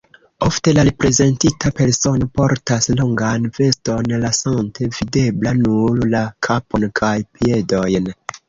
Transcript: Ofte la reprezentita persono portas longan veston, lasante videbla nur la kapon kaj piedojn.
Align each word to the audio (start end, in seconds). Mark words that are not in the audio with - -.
Ofte 0.45 0.71
la 0.77 0.83
reprezentita 0.87 1.71
persono 1.79 2.29
portas 2.39 2.89
longan 3.01 3.45
veston, 3.59 4.09
lasante 4.25 4.89
videbla 4.97 5.55
nur 5.61 6.03
la 6.17 6.27
kapon 6.49 6.89
kaj 7.03 7.15
piedojn. 7.39 8.15